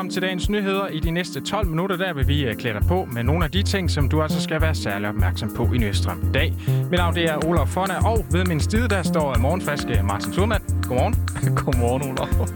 velkommen 0.00 0.12
til 0.12 0.22
dagens 0.22 0.50
nyheder. 0.50 0.86
I 0.88 1.00
de 1.00 1.10
næste 1.10 1.40
12 1.40 1.66
minutter 1.66 1.96
der 1.96 2.12
vil 2.12 2.28
vi 2.28 2.44
øh, 2.44 2.56
klæde 2.56 2.74
dig 2.74 2.82
på 2.88 3.08
med 3.12 3.22
nogle 3.22 3.44
af 3.44 3.50
de 3.50 3.62
ting, 3.62 3.90
som 3.90 4.08
du 4.08 4.22
altså 4.22 4.40
skal 4.40 4.60
være 4.60 4.74
særlig 4.74 5.08
opmærksom 5.08 5.54
på 5.56 5.72
i 5.74 5.78
Nøstrøm 5.78 6.22
i 6.28 6.32
dag. 6.32 6.54
Mit 6.90 6.98
navn 6.98 7.14
det 7.14 7.24
er 7.24 7.46
Olaf 7.46 7.68
Fonna, 7.68 8.08
og 8.08 8.24
ved 8.32 8.44
min 8.44 8.60
stide 8.60 8.88
der 8.88 9.02
står 9.02 9.38
morgenfriske 9.38 10.02
Martin 10.02 10.32
Thurman. 10.32 10.60
Godmorgen. 10.82 11.14
Godmorgen, 11.64 12.02
Olaf. 12.02 12.50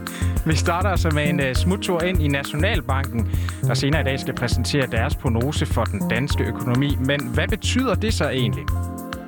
Vi 0.45 0.55
starter 0.55 0.89
altså 0.89 1.09
med 1.09 1.29
en 1.29 1.39
uh, 1.39 1.53
smuttur 1.53 2.01
ind 2.01 2.21
i 2.21 2.27
Nationalbanken, 2.27 3.27
der 3.61 3.73
senere 3.73 4.01
i 4.01 4.03
dag 4.03 4.19
skal 4.19 4.33
præsentere 4.35 4.87
deres 4.87 5.15
prognose 5.15 5.65
for 5.65 5.83
den 5.83 6.09
danske 6.09 6.43
økonomi. 6.43 6.97
Men 6.99 7.27
hvad 7.27 7.47
betyder 7.47 7.95
det 7.95 8.13
så 8.13 8.29
egentlig? 8.29 8.65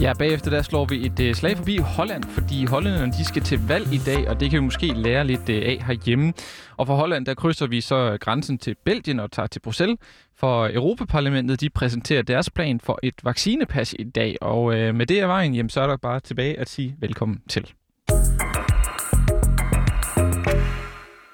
Ja, 0.01 0.13
bagefter 0.13 0.49
der 0.49 0.61
slår 0.61 0.85
vi 0.85 1.05
et 1.05 1.19
uh, 1.19 1.35
slag 1.35 1.57
forbi 1.57 1.77
Holland, 1.77 2.23
fordi 2.23 2.65
hollænderne 2.65 3.11
de 3.11 3.25
skal 3.25 3.41
til 3.41 3.67
valg 3.67 3.93
i 3.93 3.97
dag, 4.05 4.29
og 4.29 4.39
det 4.39 4.49
kan 4.49 4.59
vi 4.59 4.63
måske 4.63 4.87
lære 4.87 5.27
lidt 5.27 5.49
øh, 5.49 5.55
af 5.65 5.83
herhjemme. 5.87 6.33
Og 6.77 6.87
for 6.87 6.95
Holland 6.95 7.25
der 7.25 7.33
krydser 7.33 7.67
vi 7.67 7.81
så 7.81 7.95
øh, 7.95 8.19
grænsen 8.19 8.57
til 8.57 8.75
Belgien 8.85 9.19
og 9.19 9.31
tager 9.31 9.47
til 9.47 9.59
Bruxelles, 9.59 9.97
for 10.35 10.69
Europaparlamentet 10.73 11.61
de 11.61 11.69
præsenterer 11.69 12.21
deres 12.21 12.49
plan 12.49 12.79
for 12.79 12.99
et 13.03 13.13
vaccinepas 13.23 13.95
i 13.99 14.03
dag. 14.03 14.37
Og 14.41 14.75
øh, 14.75 14.95
med 14.95 15.05
det 15.05 15.19
er 15.19 15.27
vejen, 15.27 15.55
jamen, 15.55 15.69
så 15.69 15.81
er 15.81 15.87
der 15.87 15.97
bare 15.97 16.19
tilbage 16.19 16.59
at 16.59 16.69
sige 16.69 16.95
velkommen 16.99 17.41
til. 17.49 17.73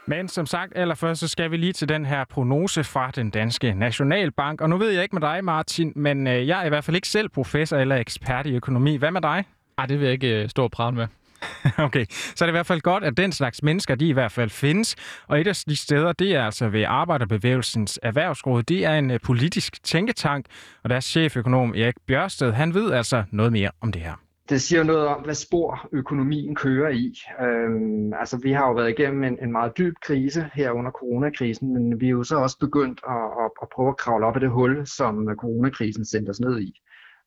Men 0.06 0.28
som 0.28 0.46
sagt, 0.46 0.74
allerførst 0.76 1.20
så 1.20 1.28
skal 1.28 1.52
vi 1.52 1.58
lige 1.58 1.74
til 1.74 1.90
den 1.90 2.06
her 2.06 2.26
prognose 2.26 2.84
fra 2.84 3.12
den 3.12 3.30
danske 3.30 3.74
Nationalbank. 3.74 4.62
Og 4.62 4.70
nu 4.70 4.78
ved 4.78 4.90
jeg 4.90 5.04
ikke 5.04 5.16
med 5.16 5.22
dig, 5.22 5.44
Martin, 5.44 5.94
men 5.96 6.28
øh, 6.28 6.48
jeg 6.48 6.62
er 6.62 6.66
i 6.66 6.70
hvert 6.70 6.84
fald 6.84 6.96
ikke 6.96 7.08
selv 7.08 7.30
professor 7.30 7.78
eller 7.78 7.96
ekspert 7.96 8.46
i 8.46 8.56
økonomi. 8.56 8.96
Hvad 8.96 9.12
med 9.12 9.22
dig? 9.22 9.46
Ej, 9.78 9.86
det 9.86 10.00
vil 10.00 10.06
jeg 10.06 10.14
ikke 10.14 10.44
øh, 10.44 10.50
stå 10.50 10.70
og 10.78 10.94
med. 10.94 11.08
okay, 11.78 12.06
så 12.10 12.46
er 12.46 12.48
det 12.48 12.52
i 12.52 12.58
hvert 12.58 12.66
fald 12.66 12.82
godt, 12.82 13.04
at 13.04 13.18
den 13.18 13.32
slags 13.32 13.64
mennesker, 13.64 13.96
de 13.96 14.08
i 14.08 14.12
hvert 14.12 14.32
fald 14.32 14.50
findes. 14.50 14.96
Og 15.28 15.42
et 15.42 15.48
af 15.48 15.56
de 15.56 15.76
steder, 15.76 16.12
det 16.12 16.36
er 16.36 16.46
altså 16.46 16.70
ved 16.70 16.84
Arbejderbevægelsens 16.88 18.00
Erhvervsråd. 18.04 18.64
Det 18.64 18.86
er 18.86 18.94
en 18.94 19.12
øh, 19.12 19.20
politisk 19.20 19.84
tænketank, 19.84 20.46
og 20.84 20.90
deres 20.90 21.06
cheføkonom 21.06 21.74
Erik 21.76 21.96
Bjørsted, 22.08 22.52
han 22.52 22.74
ved 22.74 22.92
altså 22.92 23.24
noget 23.32 23.52
mere 23.52 23.72
om 23.82 23.92
det 23.92 24.02
her 24.02 24.14
det 24.50 24.62
siger 24.62 24.84
noget 24.84 25.08
om, 25.08 25.24
hvad 25.24 25.34
spor 25.34 25.90
økonomien 25.92 26.56
kører 26.56 26.90
i. 26.90 27.14
Øhm, 27.42 28.14
altså, 28.14 28.40
vi 28.44 28.52
har 28.52 28.68
jo 28.68 28.74
været 28.74 28.90
igennem 28.90 29.24
en, 29.24 29.44
en 29.44 29.52
meget 29.52 29.78
dyb 29.78 29.94
krise 30.02 30.50
her 30.54 30.72
under 30.72 30.92
coronakrisen, 30.92 31.74
men 31.74 32.02
vi 32.02 32.06
er 32.06 32.12
jo 32.12 32.24
så 32.24 32.38
også 32.38 32.58
begyndt 32.60 33.02
at, 33.10 33.16
at, 33.16 33.52
at 33.62 33.68
prøve 33.76 33.90
at 33.90 33.98
kravle 33.98 34.26
op 34.26 34.36
af 34.36 34.42
det 34.42 34.50
hul, 34.50 34.88
som 34.88 35.30
coronakrisen 35.40 36.06
sendte 36.06 36.30
os 36.30 36.40
ned 36.40 36.62
i. 36.62 36.82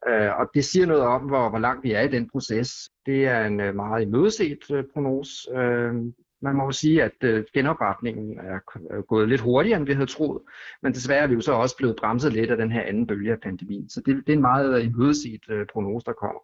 Øh, 0.09 0.39
og 0.39 0.50
det 0.55 0.64
siger 0.64 0.87
noget 0.87 1.03
om, 1.03 1.22
hvor, 1.22 1.48
hvor 1.48 1.59
langt 1.59 1.84
vi 1.84 1.92
er 1.92 2.00
i 2.00 2.09
den 2.09 2.31
proces. 2.31 2.91
Det 3.06 3.27
er 3.27 3.47
en 3.47 3.61
øh, 3.61 3.75
meget 3.75 4.03
imødeset 4.03 4.70
øh, 4.70 4.84
prognose. 4.92 5.59
Øh, 5.59 5.94
man 6.42 6.56
må 6.56 6.64
jo 6.64 6.70
sige, 6.70 7.03
at 7.03 7.25
øh, 7.25 7.44
genopretningen 7.55 8.39
er 8.39 9.03
gået 9.03 9.28
lidt 9.28 9.41
hurtigere, 9.41 9.78
end 9.78 9.87
vi 9.87 9.92
havde 9.92 10.06
troet, 10.06 10.42
men 10.83 10.92
desværre 10.92 11.22
er 11.22 11.27
vi 11.27 11.34
jo 11.34 11.41
så 11.41 11.53
også 11.53 11.77
blevet 11.77 11.97
bremset 11.97 12.33
lidt 12.33 12.50
af 12.50 12.56
den 12.56 12.72
her 12.72 12.83
anden 12.83 13.06
bølge 13.06 13.33
af 13.33 13.41
pandemien. 13.41 13.89
Så 13.89 14.03
det, 14.06 14.17
det 14.27 14.33
er 14.33 14.37
en 14.37 14.41
meget 14.41 14.78
øh, 14.78 14.87
imødeset 14.87 15.50
øh, 15.50 15.67
prognose, 15.72 16.05
der 16.05 16.12
kommer. 16.12 16.41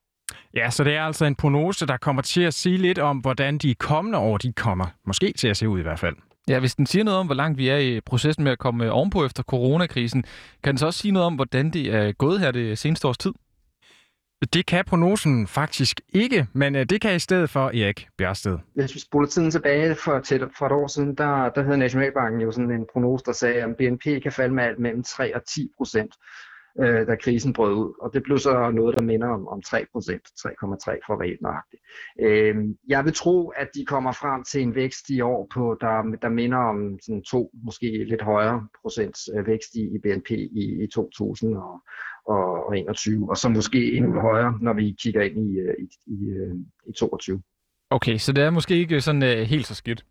Ja, 0.55 0.70
så 0.70 0.84
det 0.84 0.94
er 0.94 1.02
altså 1.02 1.25
en 1.25 1.34
prognose, 1.34 1.86
der 1.86 1.97
kommer 1.97 2.22
til 2.22 2.42
at 2.42 2.55
sige 2.55 2.78
lidt 2.78 2.98
om, 2.98 3.19
hvordan 3.19 3.58
de 3.58 3.75
kommende 3.75 4.19
år, 4.19 4.39
de 4.39 4.52
kommer 4.52 4.86
måske 5.06 5.33
til 5.39 5.48
at 5.48 5.56
se 5.56 5.69
ud 5.69 5.78
i 5.78 5.83
hvert 5.83 5.98
fald. 5.98 6.16
Ja, 6.48 6.58
hvis 6.58 6.74
den 6.74 6.86
siger 6.86 7.05
noget 7.05 7.20
om, 7.20 7.27
hvor 7.27 7.34
langt 7.34 7.58
vi 7.58 7.69
er 7.69 7.77
i 7.77 8.00
processen 8.00 8.44
med 8.44 8.52
at 8.52 8.58
komme 8.58 8.91
ovenpå 8.91 9.24
efter 9.24 9.42
coronakrisen, 9.42 10.24
kan 10.64 10.72
den 10.72 10.78
så 10.78 10.86
også 10.86 10.98
sige 10.98 11.12
noget 11.12 11.27
om, 11.27 11.34
hvordan 11.34 11.70
det 11.70 11.94
er 11.94 12.12
gået 12.12 12.41
her 12.41 12.50
det 12.50 12.78
seneste 12.78 13.08
års 13.08 13.19
tid? 13.19 13.33
Det 14.52 14.66
kan 14.66 14.84
prognosen 14.84 15.47
faktisk 15.47 16.00
ikke, 16.08 16.46
men 16.52 16.77
øh, 16.77 16.86
det 16.86 17.00
kan 17.00 17.17
i 17.17 17.19
stedet 17.19 17.50
for 17.50 17.67
Erik 17.67 18.08
Bjørsted. 18.19 18.58
Hvis 18.74 18.94
vi 18.94 19.00
spoler 19.00 19.28
tiden 19.28 19.50
tilbage 19.50 19.94
for, 19.94 20.20
til, 20.20 20.48
for 20.58 20.67
et 20.67 20.73
år 20.73 20.86
siden, 20.86 21.14
der, 21.14 21.48
der 21.48 21.62
havde 21.62 21.79
Nationalbanken 21.79 22.40
jo 22.40 22.52
sådan 22.52 22.70
en 22.70 22.86
prognose, 22.92 23.24
der 23.24 23.33
sagde, 23.33 23.62
at 23.62 23.77
BNP 23.77 24.23
kan 24.23 24.33
falde 24.33 24.55
med 24.55 24.64
alt 24.64 24.79
mellem 24.79 25.02
3 25.02 25.36
og 25.36 25.42
10 25.46 25.68
procent 25.77 26.14
øh, 26.80 27.06
da 27.06 27.16
krisen 27.16 27.52
brød 27.52 27.74
ud. 27.74 27.92
Og 28.02 28.10
det 28.14 28.22
blev 28.22 28.38
så 28.38 28.70
noget, 28.70 28.98
der 28.98 29.05
minder 29.05 29.28
om, 29.28 29.48
om 29.48 29.62
3% 29.66 29.72
3,3 29.72 29.80
for 31.06 31.42
nøjagtigt. 31.42 31.83
Øh, 32.20 32.56
jeg 32.88 33.05
vil 33.05 33.14
tro, 33.14 33.48
at 33.48 33.68
de 33.74 33.84
kommer 33.84 34.12
frem 34.12 34.44
til 34.44 34.62
en 34.62 34.74
vækst 34.74 35.11
i 35.11 35.20
år, 35.20 35.48
på, 35.55 35.77
der, 35.80 36.16
der 36.22 36.28
minder 36.28 36.58
om 36.58 36.98
sådan 37.02 37.22
to, 37.22 37.50
måske 37.64 38.05
lidt 38.05 38.22
højere 38.22 38.68
procents 38.82 39.20
øh, 39.36 39.46
vækst 39.46 39.74
i, 39.74 39.80
i 39.80 39.98
BNP 40.02 40.30
i, 40.30 40.82
i 40.84 40.86
2021, 40.94 43.30
og 43.30 43.36
så 43.36 43.48
måske 43.48 43.92
endnu 43.92 44.20
højere, 44.20 44.58
når 44.61 44.72
vi 44.72 44.96
kigger 45.02 45.22
ind 45.22 45.50
i, 45.50 45.58
øh, 45.58 45.74
i, 45.78 45.88
i, 46.06 46.28
øh, 46.28 46.55
i 46.86 46.92
22. 46.92 47.42
Okay, 47.90 48.18
så 48.18 48.32
det 48.32 48.44
er 48.44 48.50
måske 48.50 48.74
ikke 48.74 49.00
sådan 49.00 49.22
uh, 49.22 49.28
helt 49.28 49.66
så 49.66 49.74
skidt? 49.74 50.05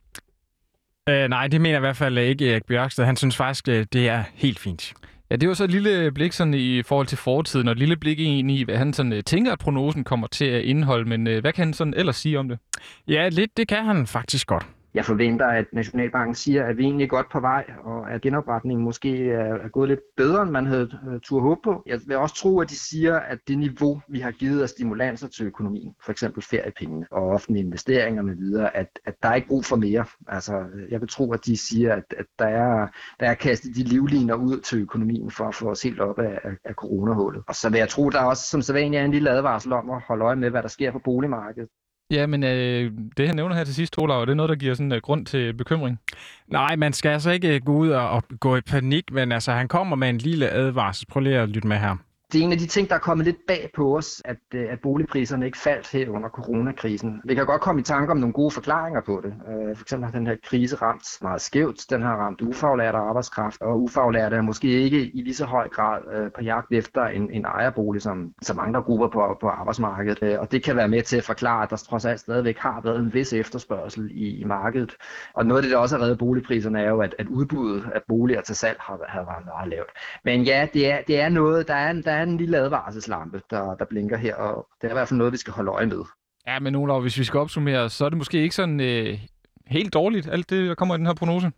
Uh, 1.09 1.15
nej, 1.29 1.47
det 1.47 1.61
mener 1.61 1.77
i 1.77 1.79
hvert 1.79 1.97
fald 1.97 2.17
ikke 2.17 2.51
Erik 2.51 2.65
Bjørksted. 2.65 3.05
Han 3.05 3.15
synes 3.15 3.37
faktisk, 3.37 3.65
det 3.65 4.09
er 4.09 4.23
helt 4.33 4.59
fint. 4.59 4.93
Ja, 5.31 5.35
det 5.35 5.49
var 5.49 5.55
så 5.55 5.63
et 5.63 5.71
lille 5.71 6.11
blik 6.11 6.31
sådan 6.31 6.53
i 6.53 6.83
forhold 6.83 7.07
til 7.07 7.17
fortiden, 7.17 7.67
og 7.67 7.71
et 7.71 7.77
lille 7.77 7.97
blik 7.97 8.19
ind 8.19 8.51
i, 8.51 8.63
hvad 8.63 8.77
han 8.77 8.93
sådan, 8.93 9.13
øh, 9.13 9.23
tænker, 9.23 9.51
at 9.51 9.59
prognosen 9.59 10.03
kommer 10.03 10.27
til 10.27 10.45
at 10.45 10.63
indeholde. 10.63 11.09
Men 11.09 11.27
øh, 11.27 11.41
hvad 11.41 11.53
kan 11.53 11.65
han 11.65 11.73
sådan 11.73 11.93
ellers 11.97 12.15
sige 12.15 12.39
om 12.39 12.49
det? 12.49 12.59
Ja, 13.07 13.29
lidt 13.29 13.57
det 13.57 13.67
kan 13.67 13.85
han 13.85 14.07
faktisk 14.07 14.47
godt. 14.47 14.65
Jeg 14.93 15.05
forventer, 15.05 15.47
at 15.47 15.65
Nationalbanken 15.73 16.35
siger, 16.35 16.65
at 16.65 16.77
vi 16.77 16.83
egentlig 16.83 17.03
er 17.03 17.09
godt 17.09 17.31
på 17.31 17.39
vej, 17.39 17.65
og 17.83 18.11
at 18.11 18.21
genopretningen 18.21 18.83
måske 18.83 19.31
er 19.31 19.67
gået 19.67 19.89
lidt 19.89 19.99
bedre, 20.17 20.41
end 20.41 20.51
man 20.51 20.65
havde 20.65 20.89
øh, 21.07 21.19
tur 21.23 21.41
håbe 21.41 21.61
på. 21.63 21.83
Jeg 21.85 21.99
vil 22.07 22.17
også 22.17 22.35
tro, 22.35 22.59
at 22.59 22.69
de 22.69 22.75
siger, 22.75 23.19
at 23.19 23.39
det 23.47 23.57
niveau, 23.57 24.01
vi 24.07 24.19
har 24.19 24.31
givet 24.31 24.61
af 24.61 24.69
stimulanser 24.69 25.27
til 25.27 25.45
økonomien, 25.45 25.95
for 26.05 26.11
eksempel 26.11 26.43
feriepenge 26.43 27.05
og 27.11 27.29
offentlige 27.29 27.65
investeringer 27.65 28.21
med 28.21 28.35
videre, 28.35 28.77
at, 28.77 28.87
at 29.05 29.15
der 29.23 29.29
er 29.29 29.35
ikke 29.35 29.47
brug 29.47 29.65
for 29.65 29.75
mere. 29.75 30.05
Altså, 30.27 30.65
jeg 30.89 31.01
vil 31.01 31.09
tro, 31.09 31.33
at 31.33 31.45
de 31.45 31.57
siger, 31.57 31.93
at, 31.93 32.03
at 32.17 32.25
der, 32.39 32.47
er, 32.47 32.87
der 33.19 33.25
er 33.29 33.33
kastet 33.33 33.75
de 33.75 33.83
livliner 33.83 34.35
ud 34.35 34.59
til 34.59 34.81
økonomien 34.81 35.31
for 35.31 35.45
at 35.45 35.55
få 35.55 35.69
os 35.69 35.81
helt 35.81 35.99
op 35.99 36.19
af, 36.19 36.39
af, 36.43 36.51
af 36.65 36.73
coronahullet. 36.73 37.43
Og 37.47 37.55
så 37.55 37.69
vil 37.69 37.77
jeg 37.77 37.89
tro, 37.89 38.09
der 38.09 38.19
er 38.19 38.25
også 38.25 38.47
som 38.47 38.61
sædvanligt 38.61 39.01
er 39.01 39.05
en 39.05 39.11
lille 39.11 39.29
advarsel 39.29 39.73
om 39.73 39.89
at 39.89 40.01
holde 40.07 40.25
øje 40.25 40.35
med, 40.35 40.49
hvad 40.49 40.61
der 40.61 40.69
sker 40.69 40.91
på 40.91 40.99
boligmarkedet. 40.99 41.69
Ja, 42.11 42.27
men 42.27 42.43
øh, 42.43 42.91
det 43.17 43.27
han 43.27 43.35
nævner 43.35 43.55
her 43.55 43.63
til 43.63 43.75
sidst, 43.75 43.97
Olav, 43.97 44.21
er 44.21 44.25
det 44.25 44.37
noget, 44.37 44.49
der 44.49 44.55
giver 44.55 44.73
sådan 44.73 44.91
øh, 44.91 45.01
grund 45.01 45.25
til 45.25 45.53
bekymring? 45.53 45.99
Nej, 46.47 46.75
man 46.75 46.93
skal 46.93 47.09
altså 47.09 47.31
ikke 47.31 47.55
øh, 47.55 47.61
gå 47.65 47.73
ud 47.73 47.89
og, 47.89 48.09
og 48.09 48.23
gå 48.39 48.55
i 48.55 48.61
panik, 48.61 49.11
men 49.11 49.31
altså 49.31 49.51
han 49.51 49.67
kommer 49.67 49.95
med 49.95 50.09
en 50.09 50.17
lille 50.17 50.49
advarsel. 50.49 51.07
Prøv 51.07 51.21
lige 51.21 51.39
at 51.39 51.49
lytte 51.49 51.67
med 51.67 51.77
her 51.77 51.95
det 52.33 52.39
er 52.39 52.43
en 52.43 52.51
af 52.51 52.57
de 52.57 52.67
ting, 52.67 52.89
der 52.89 52.95
er 52.95 52.99
kommet 52.99 53.25
lidt 53.25 53.37
bag 53.47 53.69
på 53.75 53.97
os, 53.97 54.21
at, 54.25 54.37
øh, 54.53 54.65
at 54.71 54.79
boligpriserne 54.79 55.45
ikke 55.45 55.57
faldt 55.57 55.91
her 55.91 56.09
under 56.09 56.29
coronakrisen. 56.29 57.21
Vi 57.25 57.35
kan 57.35 57.45
godt 57.45 57.61
komme 57.61 57.81
i 57.81 57.83
tanke 57.83 58.11
om 58.11 58.17
nogle 58.17 58.33
gode 58.33 58.51
forklaringer 58.51 59.01
på 59.01 59.21
det. 59.23 59.33
Øh, 59.49 59.75
for 59.75 59.83
eksempel 59.83 60.05
har 60.05 60.11
den 60.11 60.27
her 60.27 60.35
krise 60.43 60.75
ramt 60.75 61.17
meget 61.21 61.41
skævt. 61.41 61.85
Den 61.89 62.01
har 62.01 62.15
ramt 62.15 62.41
ufaglærte 62.41 62.97
arbejdskraft, 62.97 63.61
og 63.61 63.81
ufaglærte 63.81 64.35
er 64.35 64.41
måske 64.41 64.67
ikke 64.67 65.11
i 65.13 65.21
lige 65.21 65.35
så 65.35 65.45
høj 65.45 65.69
grad 65.69 66.01
øh, 66.13 66.31
på 66.31 66.43
jagt 66.43 66.71
efter 66.71 67.05
en, 67.05 67.31
en 67.31 67.45
ejerbolig, 67.45 68.01
som, 68.01 68.33
som 68.41 68.59
andre 68.59 68.81
grupper 68.81 69.07
på, 69.07 69.37
på 69.41 69.47
arbejdsmarkedet. 69.47 70.23
Øh, 70.23 70.39
og 70.39 70.51
det 70.51 70.63
kan 70.63 70.75
være 70.75 70.87
med 70.87 71.01
til 71.01 71.17
at 71.17 71.23
forklare, 71.23 71.63
at 71.63 71.69
der 71.69 71.75
trods 71.75 72.05
alt 72.05 72.19
stadigvæk 72.19 72.57
har 72.57 72.81
været 72.83 72.99
en 72.99 73.13
vis 73.13 73.33
efterspørgsel 73.33 74.11
i, 74.11 74.41
i 74.41 74.43
markedet. 74.43 74.95
Og 75.33 75.45
noget 75.45 75.59
af 75.59 75.63
det, 75.63 75.71
der 75.71 75.77
også 75.77 75.97
har 75.97 76.03
reddet 76.03 76.17
boligpriserne, 76.17 76.81
er 76.81 76.89
jo, 76.89 77.01
at, 77.01 77.15
at 77.19 77.27
udbuddet 77.27 77.91
af 77.95 78.01
boliger 78.07 78.41
til 78.41 78.55
salg 78.55 78.77
har, 78.79 78.99
har 79.07 79.19
været 79.19 79.45
meget 79.45 79.69
lavt. 79.69 79.89
Men 80.25 80.43
ja, 80.43 80.67
det 80.73 80.91
er, 80.91 80.97
det 81.07 81.21
er 81.21 81.29
noget, 81.29 81.67
der 81.67 81.73
er, 81.73 81.93
der 81.93 82.11
er 82.11 82.20
er 82.21 82.31
en 82.31 82.37
lille 82.37 82.57
advarselslampe, 82.57 83.41
der, 83.49 83.75
der 83.75 83.85
blinker 83.85 84.17
her, 84.17 84.35
og 84.35 84.67
det 84.81 84.87
er 84.87 84.91
i 84.91 84.93
hvert 84.93 85.07
fald 85.07 85.17
noget, 85.17 85.33
vi 85.33 85.37
skal 85.37 85.53
holde 85.53 85.71
øje 85.71 85.85
med. 85.85 86.03
Ja, 86.47 86.59
men 86.59 86.75
Olav, 86.75 87.01
hvis 87.01 87.17
vi 87.17 87.23
skal 87.23 87.39
opsummere, 87.39 87.89
så 87.89 88.05
er 88.05 88.09
det 88.09 88.17
måske 88.17 88.41
ikke 88.41 88.55
sådan 88.55 88.79
øh, 88.79 89.19
helt 89.67 89.93
dårligt, 89.93 90.27
alt 90.27 90.49
det, 90.49 90.69
der 90.69 90.75
kommer 90.75 90.95
i 90.95 90.97
den 90.97 91.05
her 91.05 91.13
prognose. 91.13 91.51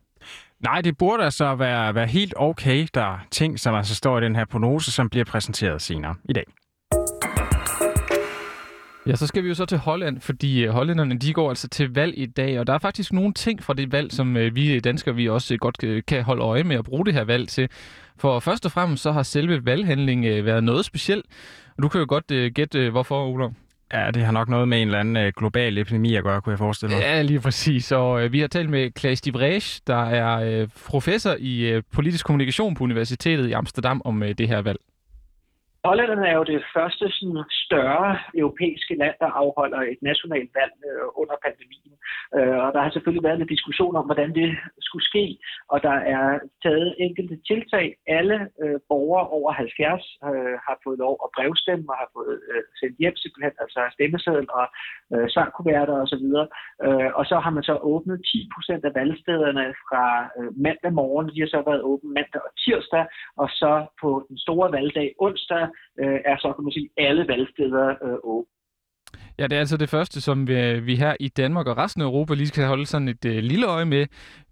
Nej, 0.59 0.81
det 0.81 0.97
burde 0.97 1.23
altså 1.23 1.55
være, 1.55 1.95
være 1.95 2.07
helt 2.07 2.33
okay, 2.37 2.87
der 2.93 3.01
er 3.01 3.19
ting, 3.31 3.59
som 3.59 3.75
altså 3.75 3.95
står 3.95 4.17
i 4.17 4.21
den 4.21 4.35
her 4.35 4.45
prognose, 4.45 4.91
som 4.91 5.09
bliver 5.09 5.25
præsenteret 5.25 5.81
senere 5.81 6.15
i 6.29 6.33
dag. 6.33 6.43
Ja, 9.07 9.15
så 9.15 9.27
skal 9.27 9.43
vi 9.43 9.47
jo 9.47 9.53
så 9.53 9.65
til 9.65 9.77
Holland, 9.77 10.21
fordi 10.21 10.63
øh, 10.63 10.69
hollænderne 10.69 11.17
de 11.17 11.33
går 11.33 11.49
altså 11.49 11.67
til 11.67 11.93
valg 11.93 12.13
i 12.17 12.25
dag, 12.25 12.59
og 12.59 12.67
der 12.67 12.73
er 12.73 12.77
faktisk 12.77 13.13
nogle 13.13 13.33
ting 13.33 13.63
fra 13.63 13.73
det 13.73 13.91
valg, 13.91 14.11
som 14.11 14.37
øh, 14.37 14.55
vi 14.55 14.79
danskere 14.79 15.15
vi 15.15 15.29
også 15.29 15.57
godt 15.57 15.83
øh, 15.83 16.03
kan 16.07 16.23
holde 16.23 16.43
øje 16.43 16.63
med 16.63 16.75
at 16.75 16.85
bruge 16.85 17.05
det 17.05 17.13
her 17.13 17.23
valg 17.23 17.47
til. 17.47 17.69
For 18.17 18.39
først 18.39 18.65
og 18.65 18.71
fremmest 18.71 19.03
så 19.03 19.11
har 19.11 19.23
selve 19.23 19.65
valghandlingen 19.65 20.45
været 20.45 20.63
noget 20.63 20.85
speciel. 20.85 21.23
Du 21.81 21.87
kan 21.87 21.99
jo 21.99 22.05
godt 22.09 22.53
gætte, 22.53 22.89
hvorfor, 22.89 23.27
Olof. 23.27 23.51
Ja, 23.93 24.11
det 24.11 24.25
har 24.25 24.31
nok 24.31 24.49
noget 24.49 24.67
med 24.67 24.81
en 24.81 24.87
eller 24.87 24.99
anden 24.99 25.33
global 25.37 25.77
epidemi 25.77 26.15
at 26.15 26.23
gøre, 26.23 26.41
kunne 26.41 26.51
jeg 26.51 26.59
forestille 26.59 26.95
mig. 26.95 27.01
Ja, 27.01 27.21
lige 27.21 27.39
præcis. 27.39 27.91
Og 27.91 28.31
vi 28.31 28.39
har 28.39 28.47
talt 28.47 28.69
med 28.69 28.91
Klaas 28.91 29.21
Divresch, 29.21 29.81
der 29.87 30.03
er 30.03 30.65
professor 30.85 31.35
i 31.39 31.81
politisk 31.91 32.25
kommunikation 32.25 32.75
på 32.75 32.83
Universitetet 32.83 33.49
i 33.49 33.51
Amsterdam 33.51 34.01
om 34.05 34.23
det 34.37 34.47
her 34.47 34.61
valg. 34.61 34.79
Holland 35.85 36.19
er 36.31 36.35
jo 36.39 36.43
det 36.43 36.63
første 36.75 37.05
sådan, 37.11 37.43
større 37.65 38.19
europæiske 38.41 38.95
land, 39.01 39.15
der 39.23 39.29
afholder 39.41 39.81
et 39.91 40.01
nationalt 40.01 40.51
valg 40.59 40.73
øh, 40.89 41.07
under 41.21 41.35
pandemien. 41.45 41.93
Øh, 42.37 42.57
og 42.65 42.69
der 42.73 42.81
har 42.83 42.91
selvfølgelig 42.91 43.27
været 43.27 43.41
en 43.41 43.53
diskussion 43.55 43.95
om, 43.99 44.05
hvordan 44.05 44.31
det 44.39 44.49
skulle 44.87 45.05
ske, 45.11 45.25
og 45.71 45.77
der 45.87 45.97
er 46.15 46.25
taget 46.63 46.95
enkelte 47.05 47.35
tiltag. 47.49 47.87
Alle 48.07 48.37
øh, 48.63 48.79
borgere 48.89 49.27
over 49.37 49.51
70 49.51 50.17
øh, 50.27 50.55
har 50.67 50.75
fået 50.83 50.97
lov 51.05 51.13
at 51.25 51.29
brevstemme 51.35 51.85
og 51.91 51.97
har 52.01 52.09
fået 52.15 52.35
øh, 52.51 52.63
sendt 52.79 52.97
hjem 53.01 53.15
simpelthen, 53.15 53.53
altså 53.63 53.79
stemmeseddel 53.95 54.47
og 54.59 54.65
øh, 55.13 55.27
sangkuverter 55.35 55.95
osv. 56.03 56.25
Øh, 56.85 57.09
og 57.19 57.23
så 57.29 57.35
har 57.43 57.51
man 57.57 57.63
så 57.69 57.75
åbnet 57.93 58.17
10 58.31 58.49
procent 58.55 58.85
af 58.89 58.93
valgstederne 58.99 59.65
fra 59.87 60.05
øh, 60.37 60.49
mandag 60.65 60.93
morgen. 61.01 61.27
De 61.33 61.39
har 61.43 61.49
så 61.55 61.61
været 61.69 61.87
åbent 61.91 62.13
mandag 62.17 62.41
og 62.47 62.53
tirsdag, 62.63 63.05
og 63.41 63.49
så 63.49 63.71
på 64.01 64.09
den 64.29 64.37
store 64.45 64.71
valgdag 64.71 65.09
onsdag 65.27 65.63
øh, 65.99 66.19
er 66.25 66.37
så, 66.37 66.53
kan 66.55 66.63
man 66.63 66.71
sige, 66.71 66.89
alle 66.97 67.27
valgsteder 67.27 67.87
øh, 68.05 68.17
åbne. 68.23 68.53
Ja, 69.39 69.43
det 69.43 69.53
er 69.53 69.59
altså 69.59 69.77
det 69.77 69.89
første, 69.89 70.21
som 70.21 70.47
vi, 70.47 70.79
vi 70.79 70.95
her 70.95 71.15
i 71.19 71.27
Danmark 71.27 71.67
og 71.67 71.77
resten 71.77 72.01
af 72.01 72.05
Europa 72.05 72.33
lige 72.33 72.47
skal 72.47 72.67
holde 72.67 72.85
sådan 72.85 73.07
et 73.07 73.25
øh, 73.25 73.43
lille 73.43 73.67
øje 73.67 73.85
med, 73.85 74.05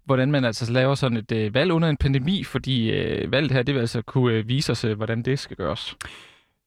hvordan 0.04 0.30
man 0.30 0.44
altså 0.44 0.72
laver 0.72 0.94
sådan 0.94 1.16
et 1.16 1.32
øh, 1.32 1.54
valg 1.54 1.72
under 1.72 1.88
en 1.88 1.96
pandemi, 1.96 2.44
fordi 2.44 2.90
øh, 2.90 3.32
valget 3.32 3.52
her, 3.52 3.62
det 3.62 3.74
vil 3.74 3.80
altså 3.80 4.02
kunne 4.02 4.34
øh, 4.34 4.48
vise 4.48 4.72
os, 4.72 4.84
øh, 4.84 4.96
hvordan 4.96 5.22
det 5.22 5.38
skal 5.38 5.56
gøres. 5.56 5.96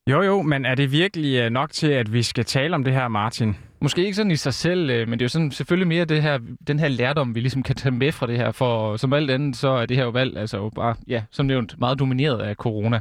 Jo, 0.10 0.22
jo, 0.22 0.42
men 0.42 0.66
er 0.66 0.75
det 0.75 0.92
virkelig 0.92 1.40
øh, 1.40 1.50
nok 1.50 1.72
til, 1.72 1.88
at 1.88 2.13
vi 2.13 2.22
skal 2.22 2.46
tale 2.46 2.75
om 2.75 2.84
det 2.84 2.94
her, 2.94 3.08
Martin? 3.08 3.56
Måske 3.81 4.04
ikke 4.04 4.16
sådan 4.16 4.31
i 4.31 4.36
sig 4.36 4.54
selv, 4.54 4.90
øh, 4.90 5.08
men 5.08 5.19
det 5.19 5.22
er 5.22 5.25
jo 5.25 5.30
sådan 5.30 5.51
selvfølgelig 5.51 5.88
mere 5.88 6.06
det 6.06 6.22
her, 6.22 6.40
den 6.68 6.80
her 6.80 6.88
lærdom, 6.88 7.36
vi 7.36 7.40
ligesom 7.40 7.63
kan 7.63 7.75
tage 7.75 7.96
med 7.96 8.12
fra 8.12 8.28
det 8.28 8.38
her, 8.38 8.51
for 8.51 8.98
som 8.98 9.13
alt 9.13 9.31
andet, 9.31 9.56
så 9.56 9.69
er 9.69 9.86
det 9.86 9.98
her 9.98 10.04
jo 10.04 10.10
valg 10.10 10.38
altså 10.38 10.58
jo 10.58 10.69
bare, 10.69 10.96
ja, 11.08 11.24
som 11.31 11.46
nævnt, 11.46 11.80
meget 11.80 12.00
domineret 12.00 12.42
af 12.42 12.56
corona 12.56 13.00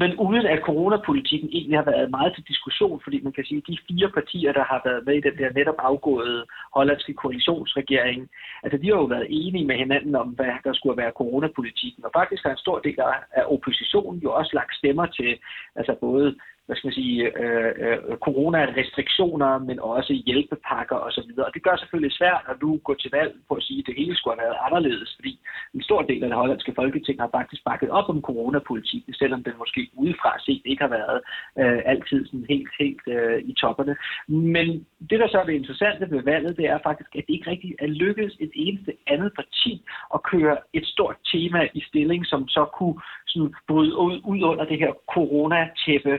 men 0.00 0.10
uden 0.26 0.46
at 0.46 0.60
coronapolitikken 0.68 1.48
egentlig 1.52 1.78
har 1.78 1.90
været 1.92 2.10
meget 2.10 2.34
til 2.34 2.44
diskussion, 2.52 3.00
fordi 3.04 3.20
man 3.20 3.32
kan 3.32 3.44
sige, 3.44 3.58
at 3.58 3.68
de 3.68 3.78
fire 3.88 4.08
partier, 4.18 4.52
der 4.52 4.64
har 4.64 4.80
været 4.84 5.06
med 5.06 5.14
i 5.14 5.26
den 5.26 5.36
der 5.38 5.52
netop 5.52 5.78
afgåede 5.78 6.46
hollandske 6.74 7.14
koalitionsregering, 7.14 8.28
altså 8.62 8.76
de 8.78 8.86
har 8.86 8.96
jo 8.96 9.12
været 9.14 9.26
enige 9.30 9.66
med 9.66 9.76
hinanden 9.76 10.14
om, 10.14 10.28
hvad 10.28 10.52
der 10.64 10.72
skulle 10.72 11.02
være 11.02 11.18
coronapolitikken. 11.20 12.04
Og 12.04 12.10
faktisk 12.20 12.42
har 12.44 12.50
en 12.50 12.64
stor 12.66 12.78
del 12.78 12.98
af 13.38 13.44
oppositionen 13.54 14.20
jo 14.22 14.30
også 14.32 14.50
lagt 14.54 14.74
stemmer 14.74 15.06
til 15.06 15.38
altså 15.76 15.94
både 16.00 16.36
hvad 16.66 16.76
skal 16.76 16.88
man 16.88 17.00
sige, 17.02 17.20
øh, 17.42 17.72
øh, 17.84 18.16
coronarestriktioner, 18.26 19.58
men 19.58 19.78
også 19.80 20.12
hjælpepakker 20.26 20.96
osv. 20.96 21.30
Og 21.46 21.50
det 21.54 21.62
gør 21.62 21.76
selvfølgelig 21.76 22.12
svært 22.12 22.42
at 22.50 22.56
nu 22.62 22.80
gå 22.88 22.94
til 22.94 23.10
valg 23.18 23.32
på 23.48 23.54
at 23.54 23.62
sige, 23.62 23.78
at 23.80 23.86
det 23.86 23.94
hele 24.00 24.16
skulle 24.16 24.36
have 24.36 24.46
været 24.46 24.64
anderledes, 24.66 25.10
fordi 25.18 25.32
en 25.74 25.82
stor 25.82 26.02
del 26.02 26.22
af 26.22 26.28
det 26.28 26.38
hollandske 26.38 26.72
folketing 26.80 27.20
har 27.20 27.30
faktisk 27.38 27.62
bakket 27.64 27.90
op 27.90 28.08
om 28.08 28.22
coronapolitikken, 28.22 29.14
selvom 29.14 29.42
den 29.44 29.54
måske 29.58 29.80
udefra 29.94 30.32
set 30.46 30.62
ikke 30.64 30.82
har 30.82 30.92
været 30.98 31.20
øh, 31.60 31.80
altid 31.92 32.26
sådan 32.26 32.46
helt, 32.48 32.70
helt 32.80 33.02
øh, 33.06 33.38
i 33.50 33.52
topperne. 33.60 33.96
Men 34.28 34.86
det, 35.10 35.20
der 35.20 35.28
så 35.28 35.38
er 35.38 35.44
det 35.44 35.52
interessante 35.52 36.10
ved 36.10 36.22
valget, 36.22 36.56
det 36.56 36.66
er 36.66 36.78
faktisk, 36.88 37.10
at 37.16 37.24
det 37.26 37.34
ikke 37.34 37.50
rigtig 37.50 37.74
er 37.78 37.86
lykkedes 37.86 38.36
et 38.40 38.52
eneste 38.54 38.92
andet 39.06 39.32
parti 39.36 39.72
at 40.14 40.22
køre 40.22 40.56
et 40.72 40.86
stort 40.86 41.16
tema 41.32 41.68
i 41.74 41.80
stilling, 41.88 42.26
som 42.26 42.48
så 42.48 42.64
kunne 42.78 42.98
sådan 43.26 43.54
bryde 43.68 43.96
ud, 43.98 44.20
ud 44.24 44.42
under 44.42 44.64
det 44.64 44.78
her 44.78 44.92
coronatæppe. 45.14 46.18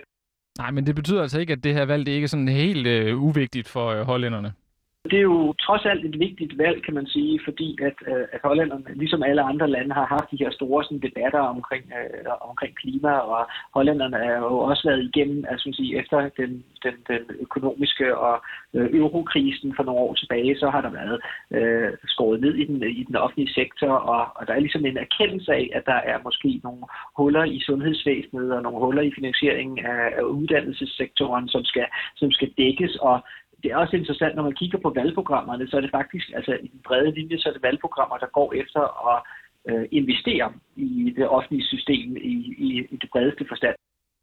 Nej, 0.57 0.71
men 0.71 0.85
det 0.85 0.95
betyder 0.95 1.21
altså 1.21 1.39
ikke, 1.39 1.53
at 1.53 1.63
det 1.63 1.73
her 1.73 1.85
valg 1.85 2.05
det 2.05 2.11
ikke 2.11 2.23
er 2.23 2.29
sådan 2.29 2.47
helt 2.47 2.87
øh, 2.87 3.21
uvigtigt 3.21 3.67
for 3.67 3.87
øh, 3.87 4.05
hollænderne. 4.05 4.53
Det 5.03 5.17
er 5.19 5.29
jo 5.33 5.53
trods 5.53 5.85
alt 5.85 6.05
et 6.05 6.19
vigtigt 6.19 6.57
valg, 6.57 6.83
kan 6.85 6.93
man 6.93 7.07
sige, 7.07 7.39
fordi 7.45 7.77
at, 7.81 7.97
øh, 8.07 8.25
at 8.33 8.39
hollænderne, 8.43 8.83
ligesom 8.95 9.23
alle 9.23 9.41
andre 9.41 9.67
lande, 9.69 9.93
har 9.93 10.05
haft 10.05 10.31
de 10.31 10.43
her 10.43 10.51
store 10.51 10.83
sådan, 10.83 10.99
debatter 10.99 11.39
omkring, 11.39 11.85
øh, 11.99 12.31
omkring 12.49 12.75
klima, 12.75 13.11
og 13.11 13.47
hollænderne 13.73 14.17
er 14.17 14.37
jo 14.37 14.57
også 14.59 14.83
været 14.89 15.03
igennem, 15.03 15.45
altså 15.49 15.73
sige, 15.73 15.97
efter 15.99 16.29
den, 16.37 16.63
den, 16.83 16.93
den 17.07 17.21
økonomiske 17.39 18.17
og 18.17 18.35
øh, 18.73 18.89
eurokrisen 18.93 19.73
for 19.75 19.83
nogle 19.83 20.01
år 20.01 20.13
tilbage, 20.13 20.57
så 20.59 20.69
har 20.69 20.81
der 20.81 20.89
været 20.89 21.17
øh, 21.51 21.91
skåret 22.07 22.41
ned 22.41 22.53
i 22.55 22.65
den, 22.65 22.83
i 22.83 23.03
den 23.03 23.15
offentlige 23.15 23.53
sektor, 23.53 23.91
og, 23.91 24.21
og 24.35 24.47
der 24.47 24.53
er 24.53 24.59
ligesom 24.59 24.85
en 24.85 24.97
erkendelse 24.97 25.51
af, 25.53 25.69
at 25.73 25.83
der 25.85 25.99
er 26.11 26.17
måske 26.23 26.61
nogle 26.63 26.83
huller 27.17 27.43
i 27.43 27.59
sundhedsvæsenet 27.59 28.53
og 28.53 28.61
nogle 28.63 28.79
huller 28.85 29.01
i 29.01 29.15
finansieringen 29.15 29.85
af, 29.85 30.13
af 30.17 30.21
uddannelsessektoren, 30.21 31.47
som 31.47 31.63
skal, 31.63 31.85
som 32.15 32.31
skal 32.31 32.49
dækkes, 32.57 32.95
og 32.95 33.23
det 33.63 33.71
er 33.71 33.77
også 33.77 33.95
interessant, 33.95 34.35
når 34.35 34.43
man 34.43 34.59
kigger 34.61 34.79
på 34.81 34.89
valgprogrammerne, 34.95 35.67
så 35.67 35.77
er 35.77 35.81
det 35.81 35.91
faktisk, 35.91 36.25
altså 36.35 36.51
i 36.53 36.67
den 36.67 36.81
brede 36.87 37.11
linje, 37.11 37.37
så 37.37 37.49
er 37.49 37.53
det 37.53 37.63
valgprogrammer, 37.63 38.17
der 38.17 38.35
går 38.37 38.53
efter 38.53 38.81
at 39.11 39.17
øh, 39.69 39.85
investere 39.91 40.53
i 40.75 41.13
det 41.17 41.27
offentlige 41.27 41.65
system 41.65 42.17
i, 42.17 42.33
i, 42.57 42.87
i 42.91 42.97
det 43.01 43.09
bredeste 43.11 43.45
forstand. 43.47 43.75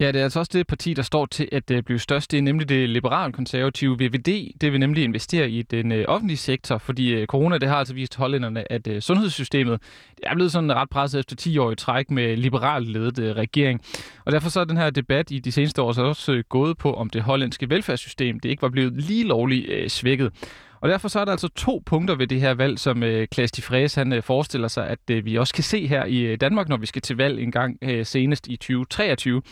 Ja, 0.04 0.12
det 0.12 0.18
er 0.18 0.24
altså 0.24 0.38
også 0.38 0.50
det 0.52 0.66
parti, 0.66 0.94
der 0.94 1.02
står 1.02 1.26
til 1.26 1.48
at 1.52 1.70
øh, 1.70 1.82
blive 1.82 1.98
størst. 1.98 2.30
Det 2.30 2.38
er 2.38 2.42
nemlig 2.42 2.68
det 2.68 2.88
liberal-konservative 2.88 3.96
VVD. 3.98 4.58
Det 4.60 4.72
vil 4.72 4.80
nemlig 4.80 5.04
investere 5.04 5.50
i 5.50 5.62
den 5.62 5.92
øh, 5.92 6.04
offentlige 6.08 6.36
sektor, 6.36 6.78
fordi 6.78 7.12
øh, 7.12 7.26
corona 7.26 7.58
det 7.58 7.68
har 7.68 7.76
altså 7.76 7.94
vist 7.94 8.16
hollænderne, 8.16 8.72
at 8.72 8.88
sundhedssystemet 9.00 9.80
er 10.22 10.34
blevet 10.34 10.52
sådan 10.52 10.74
ret 10.74 10.90
presset 10.90 11.18
efter 11.18 11.36
10 11.36 11.58
år 11.58 11.72
i 11.72 11.76
træk 11.76 12.10
med 12.10 12.36
liberalt 12.36 12.88
ledet 12.88 13.36
regering. 13.36 13.80
Og 14.24 14.32
derfor 14.32 14.48
så 14.48 14.60
er 14.60 14.64
den 14.64 14.76
her 14.76 14.90
debat 14.90 15.30
i 15.30 15.38
de 15.38 15.52
seneste 15.52 15.82
år 15.82 15.92
så 15.92 16.02
også 16.02 16.42
gået 16.48 16.78
på, 16.78 16.94
om 16.94 17.10
det 17.10 17.22
hollandske 17.22 17.70
velfærdssystem 17.70 18.40
det 18.40 18.48
ikke 18.48 18.62
var 18.62 18.68
blevet 18.68 18.92
lige 18.92 19.24
lovligt 19.24 19.92
svækket. 19.92 20.32
Og 20.80 20.90
derfor 20.90 21.08
så 21.08 21.20
er 21.20 21.24
der 21.24 21.32
altså 21.32 21.48
to 21.48 21.82
punkter 21.86 22.14
ved 22.14 22.26
det 22.26 22.40
her 22.40 22.54
valg, 22.54 22.78
som 22.78 23.02
øh, 23.02 23.28
Klaas 23.28 23.52
de 23.52 23.62
Fræs, 23.62 23.94
han 23.94 24.12
øh, 24.12 24.22
forestiller 24.22 24.68
sig, 24.68 24.88
at 24.88 24.98
øh, 25.10 25.24
vi 25.24 25.36
også 25.36 25.54
kan 25.54 25.64
se 25.64 25.86
her 25.86 26.04
i 26.04 26.20
øh, 26.20 26.40
Danmark, 26.40 26.68
når 26.68 26.76
vi 26.76 26.86
skal 26.86 27.02
til 27.02 27.16
valg 27.16 27.40
en 27.40 27.52
gang 27.52 27.78
øh, 27.82 28.06
senest 28.06 28.46
i 28.46 28.56
2023. 28.56 29.42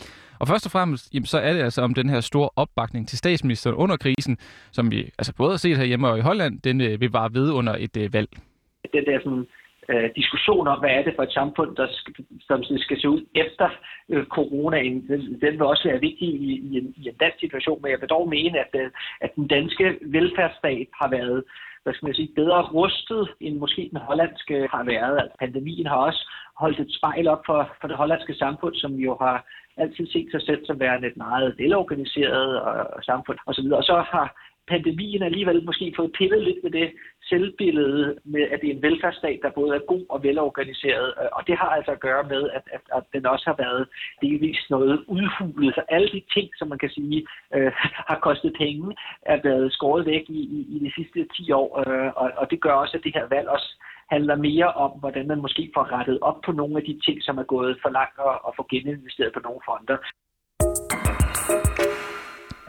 Og 0.43 0.47
først 0.47 0.65
og 0.65 0.71
fremmest, 0.71 1.13
jamen, 1.13 1.25
så 1.25 1.37
er 1.47 1.53
det 1.53 1.61
altså 1.67 1.81
om 1.81 1.93
den 1.93 2.09
her 2.09 2.21
store 2.21 2.49
opbakning 2.55 3.07
til 3.07 3.17
statsministeren 3.17 3.75
under 3.75 3.97
krisen, 3.97 4.37
som 4.71 4.91
vi 4.91 4.99
altså 5.19 5.33
både 5.37 5.51
har 5.51 5.57
set 5.57 5.77
herhjemme 5.77 6.07
og 6.07 6.17
i 6.17 6.27
Holland, 6.29 6.53
den 6.61 6.81
øh, 6.81 7.01
vil 7.01 7.11
bare 7.11 7.33
ved 7.33 7.51
under 7.51 7.75
et 7.85 7.97
øh, 7.97 8.13
valg. 8.13 8.29
Det 8.93 9.03
der 9.07 9.19
sådan 9.19 9.47
øh, 9.89 10.09
diskussion 10.15 10.67
om, 10.67 10.79
hvad 10.79 10.89
er 10.89 11.03
det 11.03 11.13
for 11.15 11.23
et 11.23 11.33
samfund, 11.39 11.75
der 11.75 11.87
skal, 11.91 12.25
som 12.47 12.63
skal 12.77 13.01
se 13.01 13.09
ud 13.09 13.21
efter 13.35 13.69
øh, 14.09 14.25
coronaen, 14.25 15.07
den, 15.07 15.21
den 15.43 15.53
vil 15.57 15.71
også 15.73 15.83
være 15.89 15.99
vigtig 15.99 16.27
i, 16.27 16.47
i, 16.67 16.77
en, 16.77 16.93
i 16.97 17.07
en 17.09 17.15
dansk 17.23 17.39
situation, 17.39 17.81
men 17.81 17.91
jeg 17.91 18.01
vil 18.01 18.09
dog 18.09 18.29
mene, 18.29 18.59
at, 18.59 18.73
øh, 18.81 18.91
at 19.21 19.31
den 19.35 19.47
danske 19.47 19.85
velfærdsstat 20.01 20.87
har 21.01 21.09
været 21.09 21.43
hvad 21.83 21.93
skal 21.93 22.05
man 22.05 22.15
sige, 22.15 22.35
bedre 22.35 22.61
rustet, 22.61 23.29
end 23.39 23.57
måske 23.57 23.89
den 23.91 23.99
hollandske 24.07 24.67
har 24.73 24.83
været. 24.83 25.15
Altså, 25.21 25.35
pandemien 25.39 25.87
har 25.87 25.95
også 25.95 26.21
holdt 26.61 26.79
et 26.79 26.95
spejl 26.97 27.27
op 27.27 27.43
for, 27.45 27.59
for 27.81 27.87
det 27.87 27.97
hollandske 27.97 28.35
samfund, 28.35 28.75
som 28.75 28.93
jo 28.93 29.17
har 29.21 29.45
altid 29.77 30.07
set 30.07 30.27
sig 30.31 30.41
selv 30.41 30.65
som 30.65 30.79
værende 30.79 31.07
et 31.07 31.17
meget 31.17 31.55
velorganiseret 31.57 32.61
og, 32.61 32.73
og 32.95 33.03
samfund 33.03 33.37
osv. 33.45 33.65
Og 33.65 33.83
så 33.83 34.03
har 34.13 34.27
pandemien 34.67 35.23
alligevel 35.23 35.65
måske 35.65 35.93
fået 35.95 36.11
pillet 36.17 36.43
lidt 36.43 36.63
med 36.63 36.71
det 36.71 36.91
selvbillede 37.29 38.17
med, 38.23 38.41
at 38.41 38.61
det 38.61 38.69
er 38.69 38.73
en 38.73 38.81
velfærdsstat, 38.81 39.39
der 39.43 39.49
både 39.49 39.75
er 39.75 39.79
god 39.93 40.05
og 40.09 40.23
velorganiseret. 40.23 41.13
Og 41.13 41.41
det 41.47 41.57
har 41.57 41.69
altså 41.69 41.91
at 41.91 41.99
gøre 41.99 42.23
med, 42.23 42.49
at, 42.49 42.63
at, 42.75 42.81
at 42.97 43.03
den 43.13 43.25
også 43.25 43.45
har 43.45 43.57
været 43.65 43.87
delvis 44.21 44.59
noget 44.69 45.03
udhulet. 45.07 45.75
Så 45.75 45.81
alle 45.89 46.07
de 46.07 46.21
ting, 46.33 46.49
som 46.57 46.67
man 46.67 46.77
kan 46.77 46.89
sige 46.89 47.27
øh, 47.55 47.71
har 48.09 48.19
kostet 48.27 48.53
penge, 48.57 48.95
er 49.21 49.41
blevet 49.41 49.73
skåret 49.73 50.05
væk 50.05 50.25
i, 50.29 50.41
i, 50.57 50.59
i 50.75 50.77
de 50.85 50.91
sidste 50.97 51.27
10 51.35 51.51
år. 51.51 51.69
Øh, 51.87 52.11
og, 52.15 52.31
og 52.37 52.51
det 52.51 52.61
gør 52.61 52.73
også, 52.83 52.97
at 52.97 53.03
det 53.03 53.13
her 53.15 53.27
valg 53.27 53.47
også 53.49 53.69
handler 54.13 54.35
mere 54.47 54.69
om, 54.85 54.91
hvordan 55.01 55.25
man 55.31 55.39
måske 55.45 55.63
får 55.75 55.85
rettet 55.95 56.17
op 56.29 56.37
på 56.45 56.51
nogle 56.51 56.75
af 56.79 56.83
de 56.89 56.95
ting, 57.05 57.17
som 57.27 57.35
er 57.37 57.47
gået 57.55 57.73
for 57.83 57.89
langt 57.89 58.17
og, 58.27 58.33
og 58.45 58.51
få 58.57 58.63
geninvesteret 58.71 59.31
på 59.33 59.41
nogle 59.47 59.61
fonder. 59.67 59.97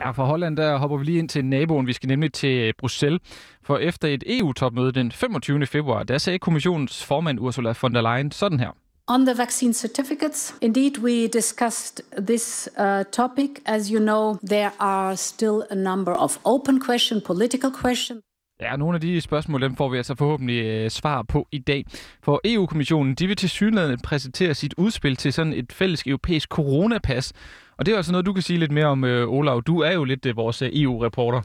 Ja, 0.01 0.11
fra 0.11 0.25
Holland 0.25 0.57
der 0.57 0.79
hopper 0.79 0.97
vi 0.97 1.05
lige 1.05 1.19
ind 1.19 1.29
til 1.29 1.45
naboen. 1.45 1.87
Vi 1.87 1.93
skal 1.93 2.09
nemlig 2.09 2.33
til 2.33 2.73
Bruxelles. 2.79 3.21
For 3.63 3.77
efter 3.79 4.09
et 4.09 4.25
EU-topmøde 4.27 4.93
den 4.93 5.13
25. 5.13 5.67
februar, 5.67 6.03
der 6.03 6.19
sagde 6.19 6.39
kommissionens 6.39 7.07
formand 7.07 7.41
Ursula 7.41 7.75
von 7.83 7.95
der 7.95 8.01
Leyen 8.01 8.31
sådan 8.31 8.61
her. 8.61 8.71
On 9.07 9.27
the 9.27 9.35
vaccine 9.39 9.75
certificates, 9.75 10.59
indeed, 10.63 10.99
we 10.99 11.29
discussed 11.29 11.97
this 12.27 12.69
uh, 12.79 13.05
topic. 13.13 13.51
As 13.67 13.89
you 13.89 14.01
know, 14.01 14.35
there 14.49 14.71
are 14.81 15.17
still 15.17 15.63
a 15.71 15.75
number 15.75 16.13
of 16.13 16.39
open 16.45 16.81
questions, 16.81 17.23
political 17.27 17.71
questions. 17.83 18.23
Ja, 18.61 18.77
nogle 18.77 18.95
af 18.95 19.01
de 19.01 19.21
spørgsmål, 19.21 19.63
dem 19.63 19.77
får 19.77 19.89
vi 19.89 19.97
altså 19.97 20.15
forhåbentlig 20.15 20.65
øh, 20.65 20.91
svar 20.91 21.23
på 21.23 21.49
i 21.53 21.59
dag. 21.59 21.85
For 22.23 22.41
EU-kommissionen, 22.45 23.15
de 23.15 23.27
vil 23.27 23.37
til 23.37 23.51
synligheden 23.51 24.01
præsentere 24.01 24.55
sit 24.55 24.75
udspil 24.77 25.17
til 25.17 25.33
sådan 25.33 25.53
et 25.53 25.73
fælles 25.73 26.03
europæisk 26.07 26.49
coronapas. 26.49 27.33
Og 27.79 27.87
det 27.87 27.93
er 27.93 27.97
altså 27.97 28.13
noget, 28.13 28.27
du 28.27 28.33
kan 28.33 28.43
sige 28.43 28.59
lidt 28.59 28.73
mere 28.73 28.87
om, 28.87 29.05
øh, 29.05 29.29
Olav. 29.29 29.63
Du 29.63 29.81
er 29.81 29.93
jo 29.93 30.05
lidt 30.05 30.27
øh, 30.27 30.37
vores 30.37 30.63
øh, 30.63 30.71
EU-reporter. 30.73 31.43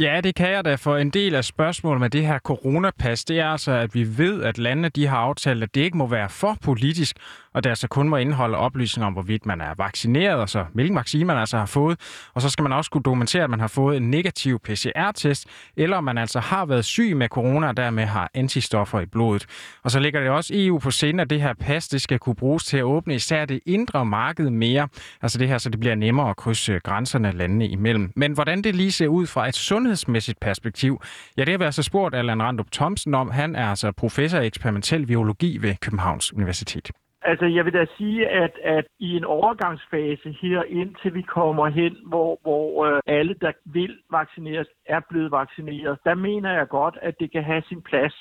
Ja, 0.00 0.20
det 0.20 0.34
kan 0.34 0.50
jeg 0.50 0.64
da, 0.64 0.74
for 0.74 0.96
en 0.96 1.10
del 1.10 1.34
af 1.34 1.44
spørgsmålet 1.44 2.00
med 2.00 2.10
det 2.10 2.26
her 2.26 2.38
coronapas, 2.38 3.24
det 3.24 3.38
er 3.40 3.46
altså, 3.46 3.72
at 3.72 3.94
vi 3.94 4.18
ved, 4.18 4.42
at 4.42 4.58
landene 4.58 4.88
de 4.88 5.06
har 5.06 5.16
aftalt, 5.16 5.62
at 5.62 5.74
det 5.74 5.80
ikke 5.80 5.96
må 5.96 6.06
være 6.06 6.28
for 6.28 6.56
politisk, 6.62 7.16
og 7.58 7.64
det 7.64 7.70
altså 7.70 7.88
kun 7.88 8.08
må 8.08 8.16
indeholde 8.16 8.56
oplysninger 8.56 9.06
om, 9.06 9.12
hvorvidt 9.12 9.46
man 9.46 9.60
er 9.60 9.74
vaccineret, 9.78 10.36
og 10.36 10.48
så 10.48 10.64
hvilken 10.74 10.96
vaccine 10.96 11.24
man 11.24 11.36
altså 11.38 11.58
har 11.58 11.66
fået. 11.66 12.00
Og 12.34 12.42
så 12.42 12.50
skal 12.50 12.62
man 12.62 12.72
også 12.72 12.90
kunne 12.90 13.02
dokumentere, 13.02 13.44
at 13.44 13.50
man 13.50 13.60
har 13.60 13.66
fået 13.66 13.96
en 13.96 14.10
negativ 14.10 14.58
PCR-test, 14.58 15.46
eller 15.76 15.96
om 15.96 16.04
man 16.04 16.18
altså 16.18 16.40
har 16.40 16.66
været 16.66 16.84
syg 16.84 17.16
med 17.16 17.28
corona, 17.28 17.68
og 17.68 17.76
dermed 17.76 18.04
har 18.04 18.30
antistoffer 18.34 19.00
i 19.00 19.06
blodet. 19.06 19.46
Og 19.82 19.90
så 19.90 20.00
ligger 20.00 20.20
det 20.20 20.30
også 20.30 20.52
EU 20.56 20.78
på 20.78 20.90
scenen, 20.90 21.20
at 21.20 21.30
det 21.30 21.40
her 21.40 21.54
pas 21.54 21.88
det 21.88 22.02
skal 22.02 22.18
kunne 22.18 22.34
bruges 22.34 22.64
til 22.64 22.76
at 22.76 22.82
åbne 22.82 23.14
især 23.14 23.44
det 23.44 23.60
indre 23.66 24.04
marked 24.04 24.50
mere. 24.50 24.88
Altså 25.22 25.38
det 25.38 25.48
her, 25.48 25.58
så 25.58 25.70
det 25.70 25.80
bliver 25.80 25.94
nemmere 25.94 26.30
at 26.30 26.36
krydse 26.36 26.78
grænserne 26.84 27.32
landene 27.32 27.68
imellem. 27.68 28.12
Men 28.16 28.32
hvordan 28.32 28.62
det 28.62 28.74
lige 28.74 28.92
ser 28.92 29.08
ud 29.08 29.26
fra 29.26 29.48
et 29.48 29.54
sundhedsmæssigt 29.54 30.40
perspektiv, 30.40 31.02
ja, 31.36 31.44
det 31.44 31.52
har 31.52 31.58
vi 31.58 31.64
altså 31.64 31.82
spurgt 31.82 32.14
Allan 32.14 32.42
Randrup 32.42 32.70
Thomsen 32.72 33.14
om. 33.14 33.30
Han 33.30 33.56
er 33.56 33.70
altså 33.70 33.92
professor 33.92 34.38
i 34.38 34.46
eksperimentel 34.46 35.06
biologi 35.06 35.58
ved 35.60 35.74
Københavns 35.80 36.32
Universitet. 36.32 36.90
Altså, 37.30 37.46
jeg 37.46 37.64
vil 37.64 37.72
da 37.72 37.86
sige, 37.96 38.28
at, 38.28 38.58
at 38.64 38.84
i 38.98 39.16
en 39.16 39.24
overgangsfase 39.24 40.36
her, 40.42 40.62
indtil 40.62 41.14
vi 41.14 41.22
kommer 41.22 41.66
hen, 41.68 41.96
hvor, 42.06 42.38
hvor 42.42 42.86
øh, 42.86 43.00
alle, 43.06 43.34
der 43.40 43.52
vil 43.64 43.98
vaccineres, 44.10 44.68
er 44.86 45.00
blevet 45.10 45.30
vaccineret, 45.30 45.98
der 46.04 46.14
mener 46.14 46.52
jeg 46.52 46.68
godt, 46.68 46.98
at 47.02 47.14
det 47.20 47.32
kan 47.32 47.44
have 47.44 47.62
sin 47.68 47.82
plads. 47.82 48.14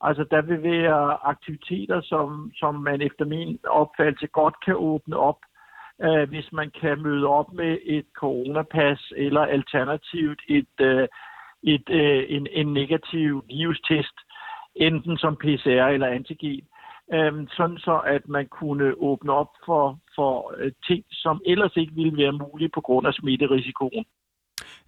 Altså, 0.00 0.24
der 0.30 0.42
vil 0.42 0.62
være 0.62 1.18
aktiviteter, 1.24 2.00
som, 2.00 2.52
som 2.54 2.74
man 2.74 3.00
efter 3.02 3.24
min 3.24 3.58
opfattelse 3.68 4.26
godt 4.26 4.54
kan 4.64 4.74
åbne 4.76 5.16
op, 5.16 5.40
øh, 6.02 6.28
hvis 6.28 6.52
man 6.52 6.70
kan 6.80 7.02
møde 7.02 7.26
op 7.26 7.52
med 7.52 7.78
et 7.82 8.06
coronapas 8.16 9.12
eller 9.16 9.40
alternativt 9.40 10.40
et, 10.48 10.74
øh, 10.80 11.08
et, 11.62 11.90
øh, 11.90 12.24
en, 12.28 12.46
en 12.50 12.72
negativ 12.72 13.44
virustest, 13.48 14.16
enten 14.74 15.18
som 15.18 15.36
PCR 15.36 15.86
eller 15.94 16.06
antigen 16.06 16.67
øh, 17.12 17.46
sådan 17.56 17.78
så 17.78 18.00
at 18.06 18.28
man 18.28 18.46
kunne 18.46 18.94
åbne 18.98 19.32
op 19.32 19.50
for, 19.66 19.98
for 20.14 20.54
øh, 20.56 20.72
ting, 20.86 21.04
som 21.10 21.42
ellers 21.46 21.76
ikke 21.76 21.94
ville 21.94 22.22
være 22.22 22.32
mulige 22.32 22.70
på 22.74 22.80
grund 22.80 23.06
af 23.06 23.14
smitterisikoen. 23.14 24.04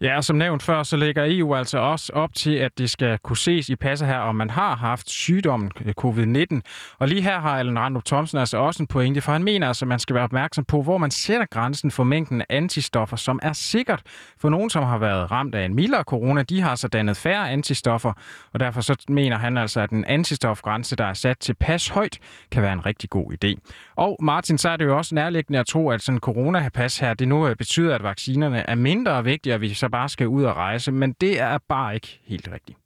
Ja, 0.03 0.17
og 0.17 0.25
som 0.25 0.37
nævnt 0.37 0.63
før, 0.63 0.83
så 0.83 0.97
lægger 0.97 1.25
EU 1.27 1.55
altså 1.55 1.79
også 1.79 2.13
op 2.13 2.35
til, 2.35 2.55
at 2.55 2.79
det 2.79 2.91
skal 2.91 3.19
kunne 3.19 3.37
ses 3.37 3.69
i 3.69 3.77
passet 3.77 4.09
her, 4.09 4.19
om 4.19 4.35
man 4.35 4.51
har 4.51 4.77
haft 4.77 5.11
sygdommen 5.11 5.71
øh, 5.85 5.95
covid-19. 6.01 6.61
Og 6.99 7.09
lige 7.09 7.23
her 7.23 7.41
har 7.41 7.59
Allen 7.59 7.79
Randrup 7.79 8.05
Thomsen 8.05 8.39
altså 8.39 8.59
også 8.59 8.83
en 8.83 8.87
pointe, 8.87 9.21
for 9.21 9.33
han 9.33 9.45
mener 9.45 9.69
altså, 9.69 9.85
at 9.85 9.89
man 9.89 9.99
skal 9.99 10.15
være 10.15 10.25
opmærksom 10.25 10.65
på, 10.65 10.83
hvor 10.83 10.99
man 10.99 11.11
sætter 11.11 11.47
grænsen 11.47 11.91
for 11.91 12.05
mængden 12.05 12.41
af 12.41 12.47
antistoffer, 12.49 13.17
som 13.17 13.41
er 13.43 13.53
sikkert. 13.53 14.03
For 14.39 14.49
nogen, 14.49 14.71
som 14.71 14.85
har 14.85 14.99
været 14.99 15.31
ramt 15.31 15.55
af 15.55 15.65
en 15.65 15.75
mildere 15.75 16.03
corona, 16.03 16.43
de 16.43 16.61
har 16.61 16.75
så 16.75 16.89
dannet 16.89 17.17
færre 17.17 17.51
antistoffer, 17.51 18.13
og 18.53 18.61
derfor 18.61 18.81
så 18.81 19.05
mener 19.09 19.39
han 19.39 19.59
altså, 19.59 19.81
at 19.81 19.91
en 19.91 20.05
antistofgrænse, 20.05 20.97
der 20.97 21.05
er 21.05 21.15
sat 21.15 21.39
til 21.39 21.55
pas 21.55 21.89
højt, 21.89 22.19
kan 22.51 22.63
være 22.63 22.73
en 22.73 22.87
rigtig 22.87 23.11
god 23.11 23.33
idé. 23.33 23.55
Og 23.97 24.17
Martin, 24.23 24.59
så 24.59 24.69
er 24.69 24.77
det 24.77 24.85
jo 24.85 24.97
også 24.97 25.15
nærliggende 25.15 25.59
at 25.59 25.67
tro, 25.67 25.91
at 25.91 26.03
sådan 26.03 26.17
en 26.17 26.21
coronapas 26.21 26.99
her, 26.99 27.15
det 27.15 27.29
nu 27.29 27.49
øh, 27.49 27.57
betyder, 27.57 27.95
at 27.95 28.03
vaccinerne 28.03 28.71
er 28.71 28.75
mindre 28.75 29.25
vigtige, 29.25 29.55
og 29.55 29.61
vi 29.61 29.75
så 29.75 29.90
bare 29.91 30.09
skal 30.09 30.29
ud 30.29 30.45
og 30.45 30.57
rejse, 30.57 30.93
men 30.93 31.13
det 31.13 31.41
er 31.41 31.59
bare 31.69 31.95
ikke 31.95 32.21
helt 32.25 32.49
rigtigt. 32.53 32.79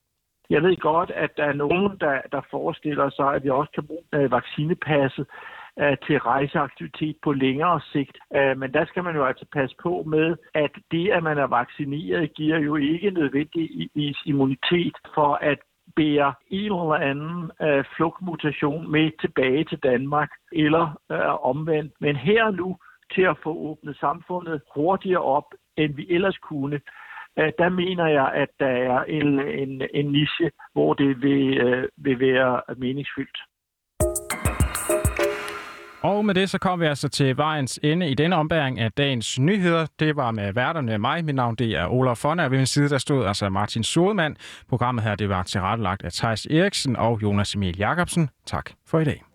Jeg 0.50 0.62
ved 0.62 0.76
godt, 0.76 1.10
at 1.10 1.30
der 1.36 1.44
er 1.44 1.52
nogen, 1.52 1.98
der, 2.00 2.20
der 2.32 2.40
forestiller 2.50 3.10
sig, 3.10 3.34
at 3.34 3.44
vi 3.44 3.50
også 3.50 3.72
kan 3.74 3.86
bruge 3.86 4.04
øh, 4.14 4.30
vaccinepasset 4.30 5.26
øh, 5.80 5.96
til 6.06 6.18
rejseaktivitet 6.18 7.16
på 7.24 7.32
længere 7.32 7.80
sigt. 7.92 8.16
Øh, 8.36 8.58
men 8.58 8.72
der 8.72 8.84
skal 8.86 9.04
man 9.04 9.14
jo 9.16 9.24
altså 9.24 9.46
passe 9.52 9.76
på 9.82 10.02
med, 10.06 10.36
at 10.54 10.70
det, 10.90 11.10
at 11.10 11.22
man 11.22 11.38
er 11.38 11.46
vaccineret, 11.46 12.34
giver 12.34 12.58
jo 12.58 12.76
ikke 12.76 13.10
nødvendigvis 13.10 14.16
immunitet 14.26 14.96
for 15.14 15.38
at 15.42 15.58
bære 15.96 16.34
en 16.50 16.72
eller 16.72 16.98
anden 17.10 17.50
øh, 17.62 17.84
flugtmutation 17.96 18.90
med 18.90 19.10
tilbage 19.20 19.64
til 19.64 19.78
Danmark, 19.78 20.30
eller 20.52 21.00
øh, 21.12 21.44
omvendt. 21.50 21.92
Men 22.00 22.16
her 22.16 22.44
og 22.44 22.54
nu, 22.54 22.76
til 23.14 23.22
at 23.22 23.36
få 23.42 23.52
åbnet 23.68 23.96
samfundet 23.96 24.60
hurtigere 24.74 25.22
op, 25.22 25.48
end 25.76 25.94
vi 25.94 26.06
ellers 26.10 26.38
kunne, 26.38 26.80
øh, 27.38 27.52
der 27.58 27.68
mener 27.68 28.06
jeg, 28.06 28.32
at 28.34 28.48
der 28.60 28.74
er 28.90 29.04
en, 29.04 29.40
en, 29.40 29.82
en 29.94 30.12
niche, 30.12 30.50
hvor 30.72 30.94
det 30.94 31.22
vil, 31.22 31.58
øh, 31.58 31.88
vil 31.96 32.20
være 32.20 32.60
meningsfyldt. 32.76 33.38
Og 36.04 36.24
med 36.24 36.34
det 36.34 36.50
så 36.50 36.58
kom 36.58 36.80
vi 36.80 36.86
altså 36.86 37.08
til 37.08 37.36
vejens 37.36 37.80
ende 37.82 38.08
i 38.08 38.14
denne 38.14 38.36
ombæring 38.36 38.80
af 38.80 38.92
dagens 38.92 39.38
nyheder. 39.38 39.86
Det 39.98 40.16
var 40.16 40.30
med 40.30 40.52
værterne 40.52 40.98
mig. 40.98 41.24
Mit 41.24 41.34
navn 41.34 41.54
det 41.54 41.70
er 41.76 41.86
Olaf 41.86 42.16
Fonne, 42.16 42.44
og 42.44 42.50
ved 42.50 42.58
min 42.58 42.66
side 42.66 42.88
der 42.88 42.98
stod 42.98 43.26
altså 43.26 43.48
Martin 43.48 43.82
Sodemann. 43.82 44.36
Programmet 44.68 45.04
her 45.04 45.14
det 45.14 45.28
var 45.28 45.42
tilrettelagt 45.42 46.04
af 46.04 46.12
Thijs 46.12 46.46
Eriksen 46.46 46.96
og 46.96 47.22
Jonas 47.22 47.54
Emil 47.54 47.78
Jakobsen. 47.78 48.28
Tak 48.46 48.70
for 48.86 48.98
i 48.98 49.04
dag. 49.04 49.33